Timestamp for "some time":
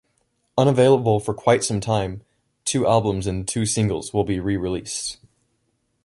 1.63-2.23